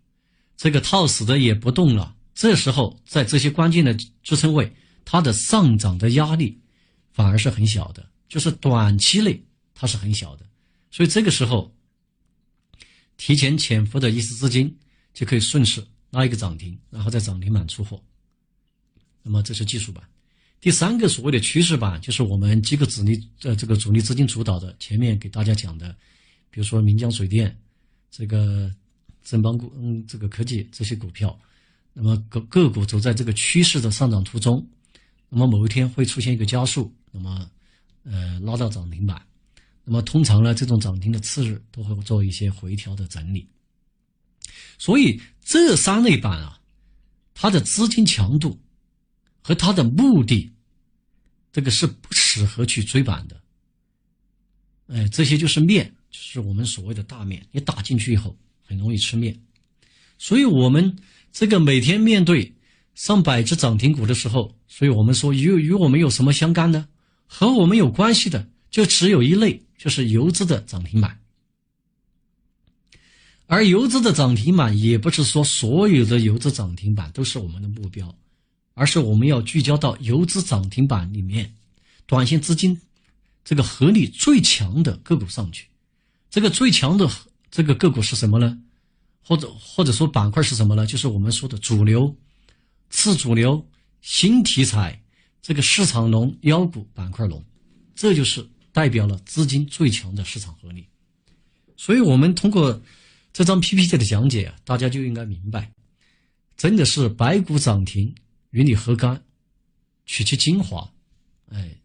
[0.58, 2.14] 这个套死的也不动了。
[2.34, 6.60] 这时候，在这些关键的支撑位，它的上涨的压力
[7.12, 9.42] 反而是很小的，就是短期内
[9.74, 10.46] 它是很小的。
[10.90, 11.74] 所以这个时候，
[13.16, 14.74] 提前潜伏的一丝资金
[15.12, 18.02] 就可以顺势拉一个涨停，然后在涨停板出货。
[19.22, 20.04] 那么这是技术板。
[20.60, 25.94] 第三个所谓的趋势板，就是我们机构主力呃这个主力资金主导的，前面给大家讲的，
[26.50, 27.54] 比如说岷江水电，
[28.10, 28.74] 这个
[29.22, 31.38] 正邦股嗯这个科技这些股票。
[31.92, 34.66] 那么个个股走在这个趋势的上涨途中，
[35.28, 37.48] 那么某一天会出现一个加速，那么
[38.04, 39.20] 呃拉到涨停板，
[39.84, 43.48] 那么通常呢这种涨停的次日都会做一些回调的整理。
[44.78, 46.60] 所以这三类板啊，
[47.34, 48.58] 它的资金强度
[49.42, 50.52] 和它的目的，
[51.52, 53.40] 这个是不适合去追板的。
[54.86, 59.38] 哎，这些就是面，就是我们所谓的大面，你打进去以后很容易吃面，
[60.18, 60.96] 所以我们。
[61.36, 62.54] 这个每天面对
[62.94, 66.86] 上百只涨停股的时候，所以我们说与与我们有什么相干呢？
[67.36, 71.18] 和我们有关系的就只有一类，就是游资的涨停板。
[73.46, 78.14] 而游资的涨停板也不是说所有的游资涨停板都是我们的目标，
[78.74, 81.52] 而是我们要聚焦到游资涨停板里面，
[82.06, 82.80] 短线资金
[83.44, 85.66] 这个合力最强的个股上去。
[86.30, 87.10] 这个最强的
[87.50, 88.56] 这个个股是什么呢？
[89.26, 90.86] 或者或者说板块是什么呢？
[90.86, 92.16] 就是我们说的主流、
[92.90, 93.68] 次主流、
[94.02, 95.02] 新题材，
[95.44, 97.44] 这个市场龙、妖股板块龙，
[97.94, 100.88] 这就是代表了资金最强的市场合力。
[101.76, 102.80] 所以，我们通过
[103.30, 105.70] 这张 PPT 的讲解啊，大家就应该明白，
[106.57, 108.14] 真的是白股涨停
[108.52, 109.22] 与你何干？
[110.07, 110.90] 取其精华，
[111.50, 111.76] 哎，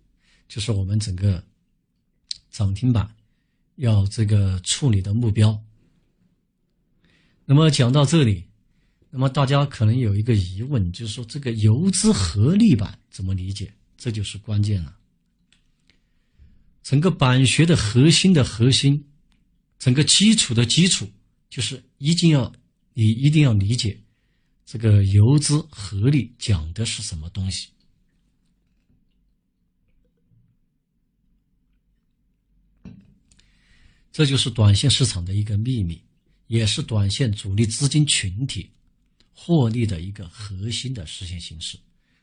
[0.47, 1.43] 就是我们整个
[2.49, 3.13] 涨停板
[3.75, 5.61] 要这个处理的目标。
[7.43, 8.45] 那么讲到这里，
[9.11, 13.73] 那么大家可能有一个疑问，就是说这个游资合力板怎么理解？
[13.97, 14.95] 这就是关键了。
[16.83, 19.03] 整个板学的核心的核心，
[19.77, 21.11] 整个基础的基础，
[21.49, 22.51] 就是一定要
[22.93, 23.99] 你一定要理解
[24.65, 27.69] 这个游资合力讲的是什么东西。
[34.11, 36.01] 这就是短线市场的一个秘密。
[36.47, 38.71] 也是短线主力资金群体
[39.41, 41.79] 获利的一个核心的实现形式。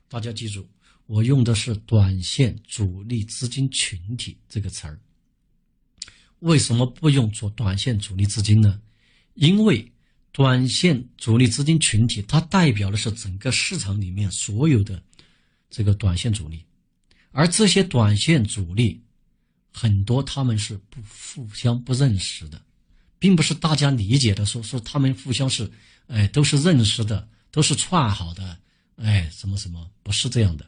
[0.06, 0.68] 大家记住，
[1.06, 5.00] 我用的是“短线主力资金群体”这个词儿。
[6.40, 8.78] 为什么不用做短线主力资金呢？
[9.32, 9.90] 因为
[10.30, 15.02] 短线主力资金群体它代表的是整个市场里面所有的
[15.70, 16.62] 这个短线主力，
[17.30, 19.02] 而这些短线主力
[19.72, 22.62] 很多他们是不互相不认识的。
[23.18, 25.70] 并不是大家理解的说说他们互相是，
[26.08, 28.58] 哎，都是认识的，都是串好的，
[28.96, 30.66] 哎，什么什么，不是这样的。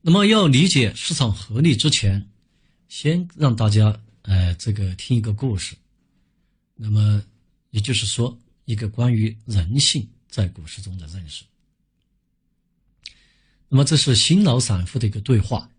[0.00, 2.28] 那么要理解市场合力之前，
[2.88, 5.76] 先让大家，哎，这个听一个故事。
[6.74, 7.22] 那么
[7.70, 11.44] 也就是说，一个关于人性在股市中的认识。
[13.68, 15.70] 那么这是新老散户的一个对话。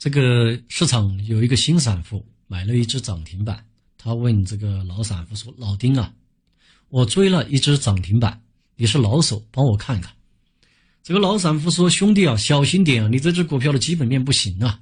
[0.00, 3.62] 这个市场有一个新散户买了一只涨停板，
[3.98, 6.10] 他问这个老散户说：“老丁啊，
[6.88, 8.40] 我追了一只涨停板，
[8.76, 10.10] 你是老手，帮我看看。”
[11.04, 14.80] 这个老散户说：“兄弟啊，小心点啊，你这只股票的基本面不行啊，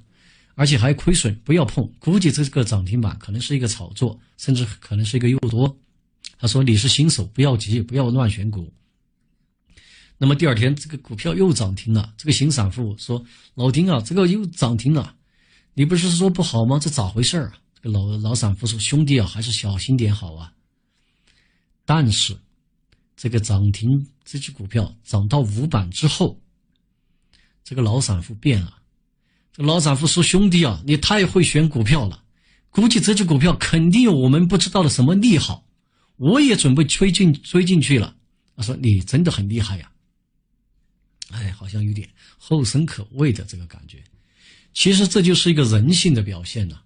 [0.55, 1.85] 而且还亏损，不要碰。
[1.99, 5.77] 估计这个涨停板可能是一个炒作，甚至可能是一个诱多。”
[6.39, 8.71] 他说：“你是新手，不要急，不要乱选股。”
[10.21, 12.13] 那么第二天，这个股票又涨停了。
[12.17, 13.23] 这个新散户说
[13.55, 15.15] ：“老丁啊，这个又涨停了，
[15.73, 16.77] 你不是说不好吗？
[16.77, 20.51] 这咋回事啊？”这个老老散户说：“兄弟啊，还是小心点好啊。”
[21.85, 22.37] 但是，
[23.15, 26.37] 这个涨停这只股票涨到五板之后，
[27.63, 28.75] 这个老散户变了。
[29.53, 32.21] 这个老散户说：“兄弟啊，你太会选股票了，
[32.69, 35.65] 估计这只股票肯定有我们不知道的什么利好，
[36.17, 38.13] 我也准备追进追进去了。”
[38.57, 39.89] 他说：“你真的很厉害呀。”
[41.31, 44.03] 哎，好像有点后生可畏的这个感觉。
[44.73, 46.79] 其实这就是一个人性的表现呢。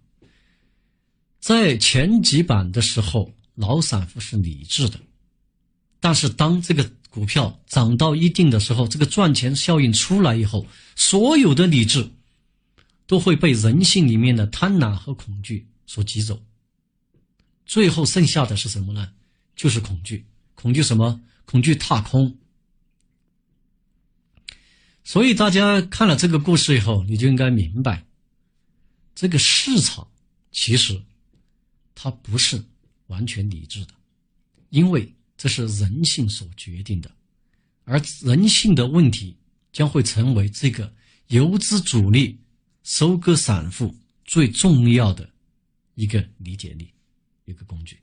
[1.40, 5.00] 在前几板的时候，老散户是理智的，
[6.00, 12.10] 但是当这个股票涨到一定的时候，这个赚钱效应出来以后，所有的理智
[13.06, 16.42] 都会被人性里面的贪婪和恐惧所挤走，
[17.66, 19.12] 最后剩下的是什么呢？
[19.56, 20.26] 就是恐惧，
[20.56, 21.22] 恐惧什么？
[21.46, 22.34] 恐惧踏空。
[25.04, 28.06] 所以大家看了这个故事以后，你就应该明白，
[29.13, 30.08] 这个市场
[30.52, 31.02] 其实
[31.96, 32.63] 它不是
[33.08, 33.94] 完全理智的，
[34.70, 35.13] 因为。
[35.36, 37.12] 这是人性所决定的，
[37.84, 39.36] 而人性的问题
[39.74, 40.94] 将会成为这个
[41.28, 42.39] 游资主力
[42.84, 45.30] 收割散户最重要的
[45.96, 46.94] 一个理解力，
[47.44, 47.98] 一个工具。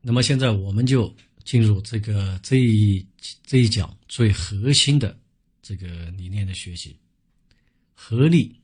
[0.00, 1.12] 那么现在我们就
[1.44, 3.06] 进入这个这一
[3.44, 5.18] 这一讲最核心的
[5.62, 6.98] 这个理念的学习，
[7.94, 8.58] 合力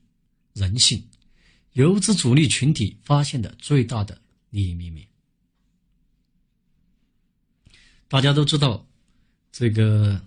[0.53, 1.01] 人性。
[1.73, 5.07] 游资主力群体发现的最大的利益秘密。
[8.09, 8.85] 大家都知道，
[9.53, 10.21] 这个，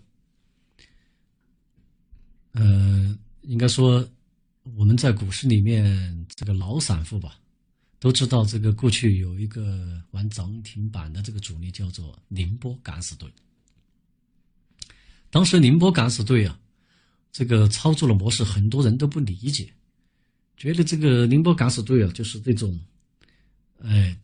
[2.53, 4.09] 呃，应该说
[4.75, 7.39] 我们在股市里面这个老散户吧，
[8.05, 13.27] 都知道这个过去有一个玩涨停板的这个主力叫做宁波敢死队。
[15.31, 16.61] 当时宁波敢死队啊，
[17.33, 19.73] 这个操作的模式很多人都不理解。
[20.59, 22.79] 觉得这个宁波敢死队啊，就是这种，
[23.83, 24.15] 哎，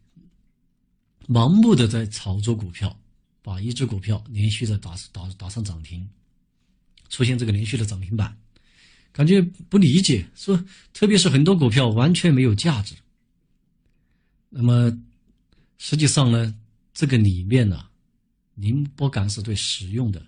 [1.27, 2.95] 盲目的在炒作股票，
[3.41, 6.07] 把一只股票连续的打打打上涨停，
[7.09, 8.37] 出现这个连续的涨停板，
[9.11, 10.63] 感觉不理解，说
[10.93, 12.95] 特别是很多股票完全没有价值。
[14.51, 14.93] 那么
[15.79, 16.55] 实际上呢，
[16.93, 17.89] 这个里面呢，
[18.55, 20.27] 宁波敢死队使用的，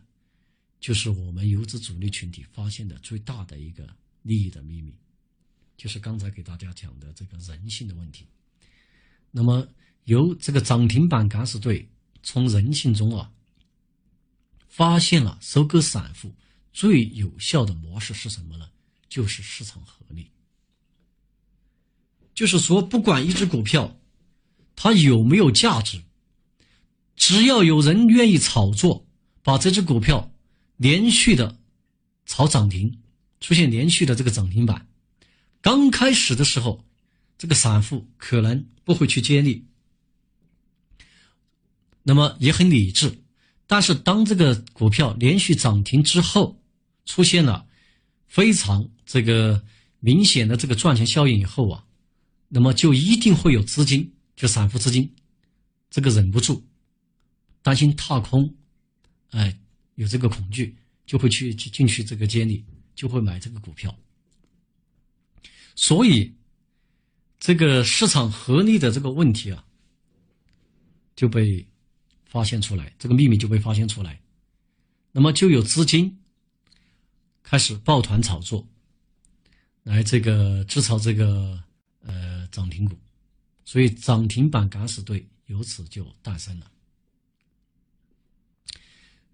[0.81, 3.87] 就是我们游资主力群体发现的最大的一个
[4.23, 4.95] 利益的秘密。
[5.77, 8.29] 就是刚才给大家讲的这个人性的问题。
[9.33, 9.67] 那么，
[10.05, 11.89] 由这个涨停板敢死队
[12.23, 13.33] 从人性中啊，
[14.69, 16.33] 发现了收割散户
[16.73, 18.71] 最有效的模式是什么呢？
[19.09, 20.31] 就是市场合力。
[22.33, 23.99] 就是说，不管一只股票
[24.77, 26.03] 它有没有价值，
[27.17, 29.07] 只要有人愿意炒作，
[29.43, 30.33] 把这只股票
[30.77, 31.59] 连续的
[32.27, 32.99] 炒涨停，
[33.41, 34.89] 出现连续的这个涨停板。
[35.61, 36.85] 刚开始的时候，
[37.39, 39.65] 这个散户可能不会去接力，
[42.03, 43.19] 那么也很理智。
[43.67, 46.61] 但是当这个股票连续涨停之后，
[47.07, 47.67] 出现了
[48.27, 49.65] 非常这个
[50.01, 51.85] 明显的这个赚钱效应以后啊，
[52.49, 55.15] 那么就一定会有资金，就散户资金，
[55.91, 56.63] 这个忍不住，
[57.63, 58.55] 担心踏空，
[59.31, 59.59] 哎，
[59.95, 62.65] 有这个恐惧，就会去去进去这个接力，
[62.95, 63.97] 就会买这个股票。
[65.75, 66.35] 所以，
[67.41, 69.65] 这个市场合力的这个问题啊，
[71.17, 71.67] 就被
[72.27, 74.21] 发现出来，这个秘密就被发现出来，
[75.13, 76.21] 那么就有资金
[77.43, 78.67] 开始抱团炒作，
[79.83, 81.63] 来这个制造这个
[82.01, 82.99] 呃涨停股，
[83.65, 86.71] 所以涨停板敢死队由此就诞生了。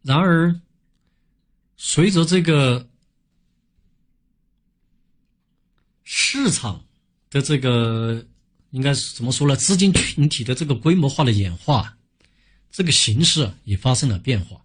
[0.02, 0.60] 然而，
[1.76, 2.88] 随着这个。
[6.10, 6.86] 市场
[7.28, 8.26] 的这个
[8.70, 9.54] 应该怎么说呢？
[9.54, 11.98] 资金群体的这个规模化的演化，
[12.70, 14.64] 这个形式也发生了变化。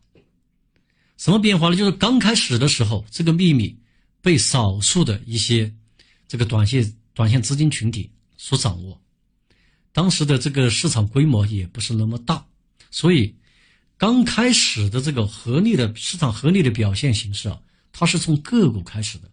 [1.18, 1.76] 什么变化呢？
[1.76, 3.78] 就是刚开始的时候，这个秘密
[4.22, 5.74] 被少数的一些
[6.30, 9.02] 这个短线短线资金群体所掌握。
[9.94, 12.46] 当时的这个市场规模也不是那么大，
[12.92, 13.36] 所以
[13.98, 19.30] 刚开始的这个合力的市场合力的表现形式啊，它是从个股开始的。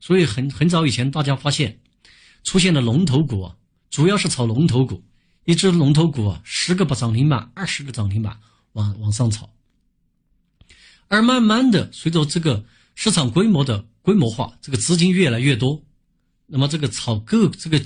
[0.00, 1.80] 所以很很早以前，大家发现
[2.44, 3.56] 出现了龙头股啊，
[3.90, 5.02] 主要是炒龙头股，
[5.46, 8.38] 一只龙头股啊，十个不涨停板，二十个涨停板
[8.72, 9.50] 往往上炒。
[11.08, 15.82] 而慢慢的，随着这个市场规模的规模化，这个资金越来越多，
[16.46, 17.82] 那么这个炒个这个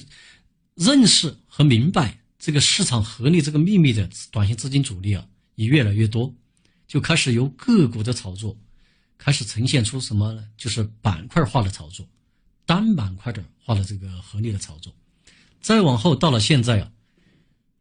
[0.74, 6.32] 认识和明白这个市场合力这个秘密的短线资金主力啊，也越来越多，
[6.86, 8.56] 就开始由个股的炒作。
[9.18, 10.44] 开始呈现出什么呢？
[10.56, 12.06] 就是板块化的炒作，
[12.64, 14.94] 单板块的化的这个合力的炒作。
[15.60, 16.92] 再往后到了现在啊，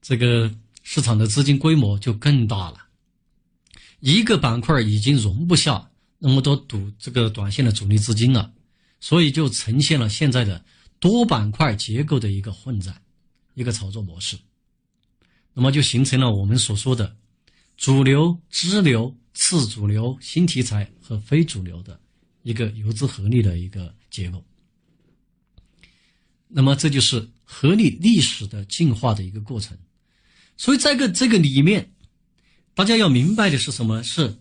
[0.01, 0.51] 这个
[0.81, 2.79] 市场的资金规模就更大了，
[3.99, 8.51] 一个板块已经容不下那么多赌这个短线的主力资金了，
[8.99, 10.65] 所以就呈现了现在的
[10.97, 12.99] 多板块结构的一个混战，
[13.57, 14.37] 一个炒作模式。
[15.53, 17.17] 那么就形成了我们所说的
[17.75, 19.17] 主流、支流。
[19.39, 22.01] 次主流、新题材和非主流的
[22.41, 24.43] 一个游资合力的一个结构。
[26.47, 29.77] 那么，这就是合力历史的进化的一个过程。
[30.57, 31.93] 所以这个这个里面，
[32.73, 34.01] 大家要明白的是什么？
[34.01, 34.39] 是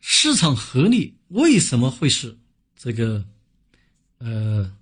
[0.00, 2.36] 市场合力为什么会是
[2.74, 3.24] 这个
[4.18, 4.76] 呃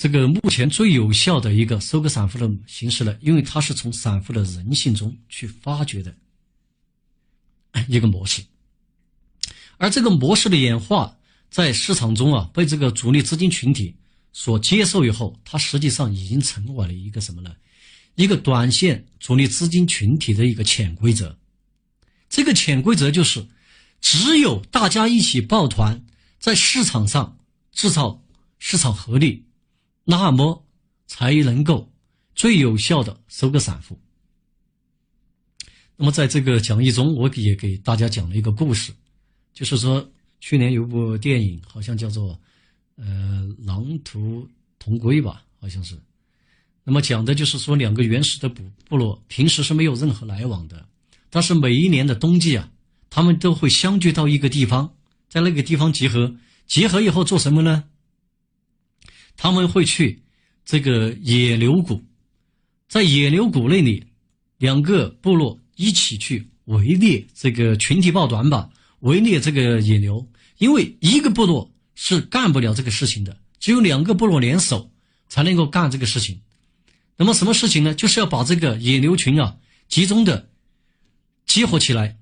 [0.00, 3.14] 这个目前最有效的一个收割散户的形式呢？
[3.20, 6.16] 因为它是从散户的人性中去发掘的
[7.86, 8.42] 一个模式，
[9.76, 11.14] 而这个模式的演化
[11.50, 13.94] 在市场中啊，被这个主力资金群体
[14.32, 17.54] 所接受以后，它实际上已经成为了一个什么呢？
[18.14, 21.36] 一个短线主力资金群体的一个潜规则，
[22.30, 23.46] 这个潜规则就是，
[24.00, 26.02] 只有大家一起抱团，
[26.38, 27.36] 在市场上
[27.70, 28.24] 制造
[28.58, 29.44] 市场合力，
[30.10, 30.66] 那么
[31.06, 31.88] 才能够
[32.34, 33.96] 最有效的收割散户。
[35.96, 38.92] 那么在这个讲义中，我也给大家讲了一个故事，
[39.54, 40.04] 就是说
[40.40, 42.34] 去年有部电影，好像叫做
[42.96, 44.48] 《呃狼图
[44.80, 45.96] 同归》吧，好像是。
[46.82, 50.84] 那么讲的就是说，两个原始的部部落平时是没有任何来往的，
[51.28, 52.68] 但是每一年的冬季啊，
[53.10, 54.92] 他们都会相聚到一个地方，
[55.28, 56.34] 在那个地方集合。
[56.66, 57.84] 集合以后做什么呢？
[59.42, 60.20] 他们会去
[60.66, 62.04] 这个野牛谷，
[62.88, 64.04] 在野牛谷那里，
[64.58, 68.68] 两个部落一起去围猎这个群体抱团吧，
[68.98, 70.28] 围猎这个野牛。
[70.58, 74.92] 因为一个部落是干不了这个事情的，只有两个部落联手
[75.26, 76.42] 才能够干这个事情。
[77.16, 77.94] 那么什么事情呢？
[77.94, 79.56] 就是要把这个野牛群啊
[79.88, 80.50] 集中的
[81.46, 82.18] 激活起来，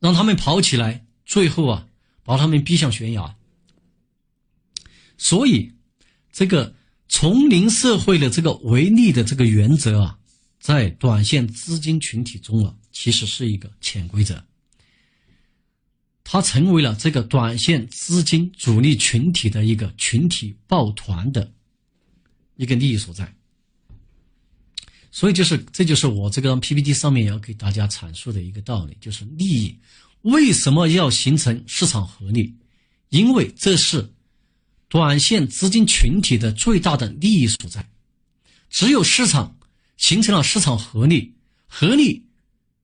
[0.00, 1.86] 让他们跑起来，最后啊
[2.24, 3.36] 把他们逼向悬崖。
[5.18, 5.72] 所以，
[6.36, 6.74] 这个
[7.08, 10.18] 丛林社会的这个唯利的这个原则啊，
[10.60, 14.44] 在短线资金群体中啊，其实是一个潜规则。
[16.24, 21.50] 它成为了这个短线资金主力群体的一个群体抱团的
[22.56, 23.34] 一个利益所在。
[25.10, 29.74] 所以就是，这就是我这个 PPT 上面要给大家阐述的一个道理，就是利益
[30.20, 32.54] 为什么要形成市场合力？
[33.08, 34.12] 因为这是
[34.88, 37.88] 短线资金群体的最大的利益所在。
[38.68, 39.56] 只有市场
[39.96, 41.34] 形成了市场合力，
[41.66, 42.26] 合力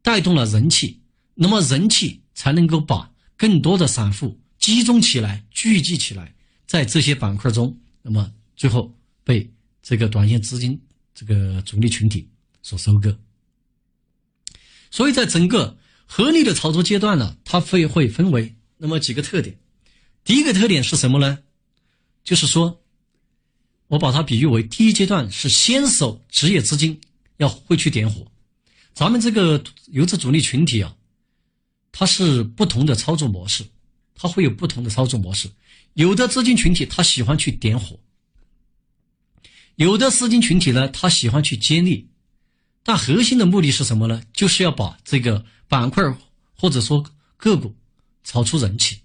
[0.03, 1.01] 带动了人气，
[1.35, 6.35] 那么人气才能够把更多的散户集中起来、聚集起来，
[6.67, 8.95] 在这些板块中，那么最后
[9.25, 9.51] 被
[9.83, 10.81] 这个短线资金。
[11.15, 12.27] 这个主力群体
[12.63, 13.17] 所收割，
[14.91, 15.77] 所以在整个
[16.07, 19.59] 合力的操作阶段呢，它会会分为那么几个特点。
[20.25, 21.41] 第一个特点是什么呢？
[22.25, 22.81] 就是说，
[23.89, 27.01] 我把它比喻为第一阶段是先手职业资金
[27.37, 28.27] 要会去点火。
[28.95, 30.95] 咱们这个游资主力群体啊，
[31.91, 33.65] 它是不同的操作模式，
[34.15, 35.51] 它会有不同的操作模式。
[35.95, 37.99] 有的资金群体他喜欢去点火。
[39.77, 42.09] 有的资金群体呢，他喜欢去接力，
[42.83, 44.23] 但核心的目的是什么呢？
[44.33, 46.03] 就是要把这个板块
[46.55, 47.05] 或者说
[47.37, 47.75] 个股
[48.25, 49.01] 炒出人气。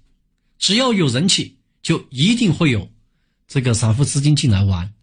[0.59, 2.91] 只要有人气，就一定会有
[3.47, 4.93] 这个散户资金进来玩，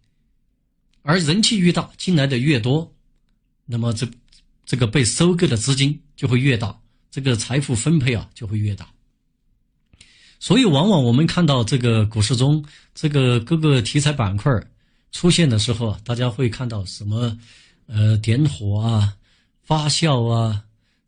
[1.01, 2.93] 而人气越大，进来的越多，
[3.65, 4.07] 那么这
[4.65, 6.79] 这个被收割的资金就会越大，
[7.09, 8.87] 这个财富分配啊就会越大。
[10.39, 14.51] 所以，往往我们看到这个股市中这个各个题材板块。
[15.11, 17.39] 出现的时候啊，大家会看到什么？
[17.87, 19.15] 呃，点火啊，
[19.63, 20.61] 发酵啊，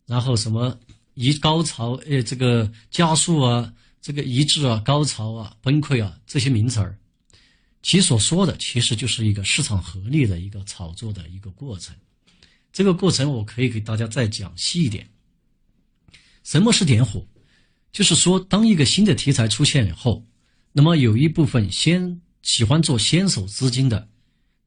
[0.05, 0.79] 然后什么
[1.15, 6.97] 一高潮，呃，这个加速啊，这个一致啊，高潮啊，崩溃啊，这些名词儿，
[7.81, 11.95] 其所说的其实就是一个市场合力的一个炒作的一个过程。
[12.71, 15.09] 这个过程我可以给大家再讲细一点。
[16.43, 17.27] 什么是点火？
[17.91, 20.25] 就是说，当一个新的题材出现以后，
[20.71, 22.21] 那么有一部分先。
[22.43, 24.07] 喜欢做先手资金的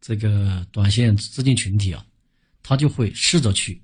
[0.02, 2.04] 这个短线资金群体啊，
[2.62, 3.80] 他就会试着去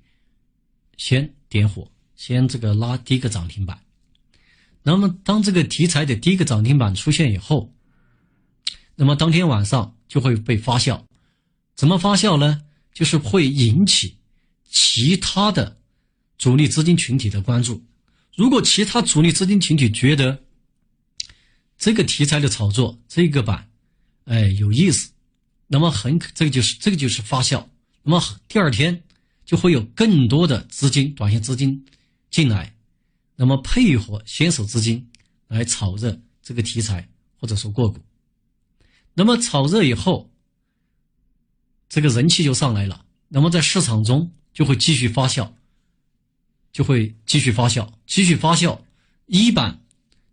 [0.97, 3.81] 先点火，先这个拉第一个涨停板。
[4.83, 7.73] 那么当这个题材的第一个涨停板出现以后，
[8.97, 11.01] 那么当天晚上就会被发酵。
[11.75, 12.63] 怎么发酵呢？
[12.93, 14.17] 就是会引起
[14.67, 15.77] 其他的
[16.37, 17.85] 主力资金群体的关注。
[18.35, 20.43] 如果其他主力资金群体觉得
[21.77, 23.69] 这个题材的炒作这个板，
[24.25, 25.11] 哎，有意思，
[25.67, 27.63] 那么很可，这个就是这个就是发酵，
[28.01, 29.03] 那么第二天
[29.45, 31.85] 就会有更多的资金，短线资金
[32.31, 32.73] 进来，
[33.35, 35.07] 那么配合先手资金
[35.47, 37.07] 来炒热这个题材
[37.39, 37.99] 或者说个股，
[39.17, 40.29] 那么炒热以后，
[41.89, 45.51] 这个人气就上来了，那么在市场中就会继续发酵，
[46.71, 48.79] 就会继续发酵，继续发酵，
[49.25, 49.81] 一板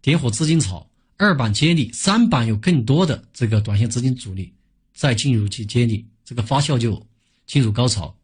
[0.02, 0.86] 点火资金炒。
[1.16, 4.52] 二板接力，三板有更多的这个短线资金主力
[4.92, 7.06] 再进入去接力，这个发酵就
[7.46, 8.14] 进入高潮。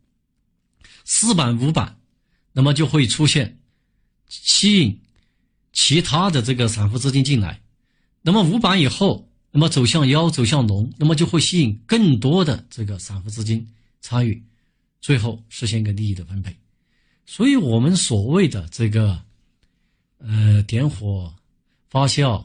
[1.04, 1.98] 四板五板，
[2.52, 3.58] 那么就会出现
[4.28, 5.00] 吸引
[5.72, 7.62] 其他的这个散户资金进来。
[8.20, 13.66] 那么五板以后，那么走向妖，走向龙，那么就会吸引更多的这个散户资金
[14.00, 14.42] 参与，
[15.00, 16.56] 最后实现一个利益的分配。
[17.26, 19.20] 所以，我们所谓的这个
[20.18, 21.34] 呃点火
[21.88, 22.44] 发酵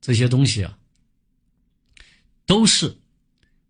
[0.00, 0.78] 这些东西啊，
[2.46, 2.96] 都是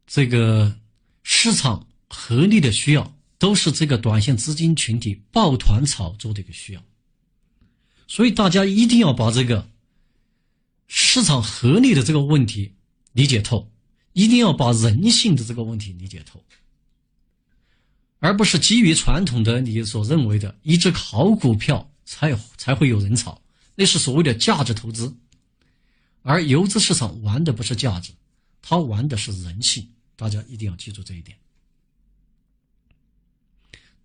[0.06, 0.76] 这个
[1.22, 3.14] 市场合力的需要。
[3.40, 6.82] 都是这个短线资金群体抱团炒作的一个需要，
[8.08, 9.64] 所以大家一定要把这个
[10.88, 12.74] 市场合理的这个问题
[13.12, 13.70] 理解透，
[14.14, 16.42] 一定要把人性的这个问题理解透，
[18.18, 23.40] 而不是基于传统的你所认为的一只好股票才才会有人炒，
[23.74, 25.14] 那是所谓的价值投资，
[26.22, 28.12] 而游资市场玩的不是价值，
[28.62, 29.86] 它玩的是人性，
[30.16, 31.36] 大家一定要记住这一点。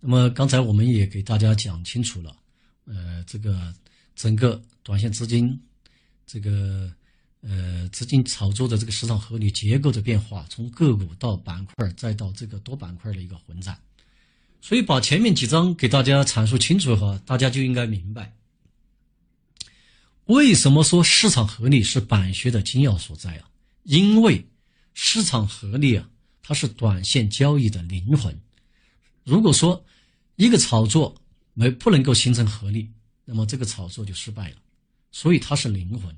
[0.00, 2.36] 那么刚才我们也给大家讲清楚了，
[2.84, 3.74] 呃，这个
[4.14, 5.58] 整个短线资金，
[6.26, 6.92] 这个
[7.42, 13.78] 呃资金炒作的这个市场合理结构的变化，从个股到板块，再到这个多板块的一个混战，
[14.60, 18.34] 所以把前面几章给大家阐述清楚的话，大家就应该明白，
[20.26, 23.50] 为什么说市场合理是板学的精要所在啊？
[23.82, 24.46] 因为
[24.94, 26.08] 市场合理啊，
[26.42, 28.40] 它是短线交易的灵魂。
[29.24, 29.84] 如果说
[30.36, 31.14] 一个炒作
[31.52, 32.90] 没不能够形成合力，
[33.26, 34.56] 那么这个炒作就失败了。
[35.14, 36.12] 所以它是灵魂，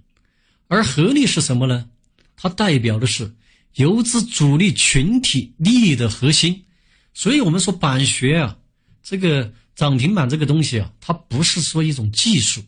[0.68, 1.90] 而合力是什么呢？
[2.34, 3.36] 它代表的是
[3.74, 6.64] 游资主力群体利益的核心。
[7.12, 8.58] 所以我们说板学啊，
[9.02, 12.64] 这个涨停板这个东西啊，它不是说一种技术，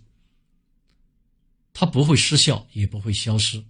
[1.72, 3.64] 它不会失效，也不会消失，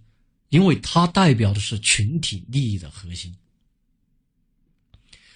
[0.49, 3.33] 因为它代表的是群体利益的核心。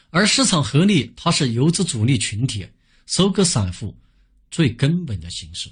[0.10, 2.68] 而市场合力，它是游资主力群体
[3.06, 3.98] 收割散户
[4.52, 5.72] 最根本的形式。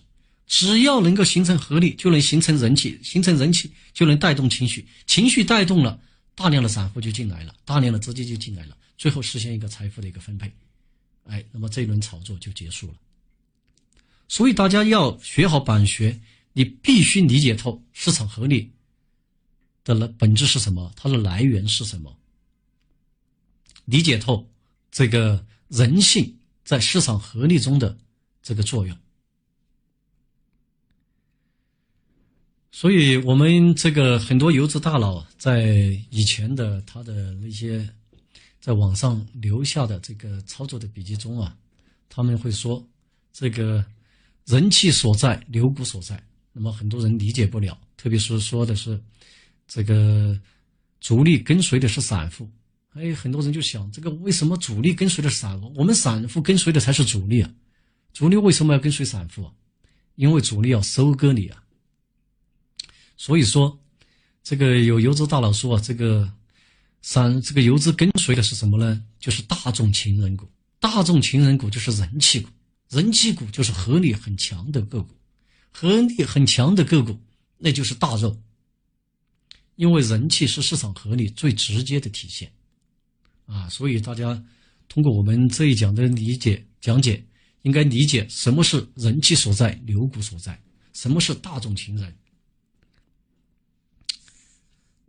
[0.51, 5.97] 只要能够形成合力，就能形成人气，形成人气就能带动情绪，情绪带动了
[6.35, 10.51] 大量的散户就进来了，大量的资金就进来了，最后实现一个财富的一个分配。
[11.23, 12.95] 哎，那么这一轮炒作就结束了。
[14.27, 16.19] 所以大家要学好板学，
[16.51, 18.69] 你必须理解透市场合力
[19.85, 22.13] 的本质是什么，它的来源是什么。
[23.85, 24.45] 理解透
[24.91, 27.97] 这个人性在市场合力中的
[28.43, 28.97] 这个作用，
[32.71, 35.67] 所以我们这个很多游资大佬在
[36.09, 37.87] 以前的他的那些
[38.61, 41.55] 在网上留下的这个操作的笔记中啊，
[42.09, 42.83] 他们会说
[43.33, 43.83] 这个
[44.45, 46.21] 人气所在，牛股所在。
[46.53, 48.99] 那么很多人理解不了，特别是说的是
[49.67, 50.39] 这个
[50.99, 52.49] 主力跟随的是散户。
[52.93, 55.71] 哎，很多人就想，这个为什么主力跟随的散户？
[55.75, 57.49] 我们散户跟随的才是主力啊！
[58.11, 59.49] 主力为什么要跟随散户？
[60.15, 61.63] 因为主力要收割你啊！
[63.21, 63.79] 所以说，
[64.41, 66.27] 这个有游资大佬说啊，这个
[67.03, 69.05] 三这个游资跟随的是什么呢？
[69.19, 70.49] 就是大众情人股。
[70.79, 72.49] 大众情人股就是人气股，
[72.89, 75.15] 人气股就是合力很强的个股，
[75.69, 77.15] 合力很强的个股
[77.59, 78.35] 那就是大肉，
[79.75, 82.51] 因为人气是市场合力最直接的体现。
[83.45, 84.43] 啊，所以大家
[84.89, 87.23] 通过我们这一讲的理解讲解，
[87.61, 90.59] 应该理解什么是人气所在、牛股所在，
[90.93, 92.11] 什么是大众情人。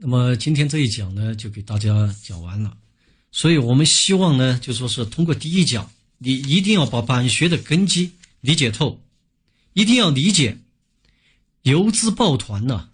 [0.05, 2.77] 那么今天这一讲呢，就给大家讲完了。
[3.31, 5.89] 所以我们希望呢，就说是通过第一讲，
[6.19, 9.01] 你一定要把板学的根基理解透，
[9.75, 10.59] 一定要理解
[11.63, 12.91] 游资抱团呢，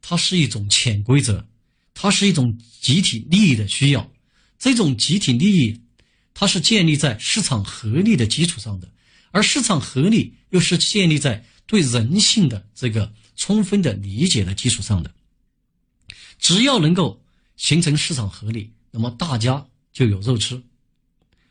[0.00, 1.44] 它是一种潜规则，
[1.94, 4.08] 它是一种集体利益的需要。
[4.56, 5.80] 这种集体利益，
[6.32, 8.88] 它是建立在市场合力的基础上的，
[9.32, 15.12] 而市场合力又是建立在对人性的这个充分的理解的基础上的。
[16.42, 17.24] 只要能够
[17.56, 20.62] 形成市场合力，那么大家就有肉吃。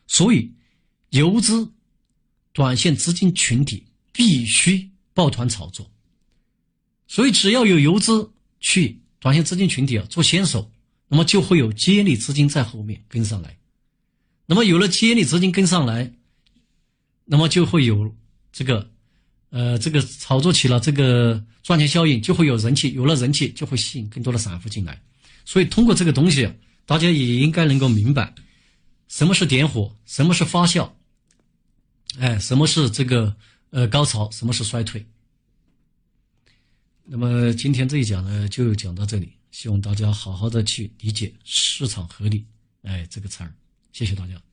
[0.06, 0.54] 所以，
[1.10, 1.72] 游资、
[2.54, 5.90] 短线资金群体必须抱团炒作。
[7.08, 10.72] 所以，只要有游资去短线资金群体啊做先手。
[11.14, 13.58] 那么就会有接力资金在后面跟上来，
[14.46, 16.14] 那么有了接力资金跟上来，
[17.26, 18.16] 那么就会有
[18.54, 18.91] 这个，
[19.52, 25.00] 呃，这个炒作起了这个赚钱效应，就会有人气，有了人气就会吸引更多的散户进来。
[25.46, 26.50] 所以通过这个东西，
[26.86, 28.34] 大家也应该能够明白，
[29.10, 30.90] 什么是点火，什么是发酵，
[32.18, 33.36] 哎，什么是这个
[33.72, 35.06] 呃高潮，什么是衰退。
[37.04, 39.34] 那么今天这一讲呢，就讲到这里。
[39.52, 42.46] 希望大家好好的去理解“市场合理”
[42.84, 43.54] 哎这个词儿，
[43.92, 44.51] 谢谢大家。